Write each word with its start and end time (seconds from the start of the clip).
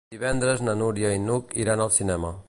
Divendres 0.13 0.63
na 0.67 0.73
Núria 0.79 1.11
i 1.17 1.19
n'Hug 1.27 1.53
iran 1.65 1.85
al 1.87 1.95
cinema. 1.99 2.33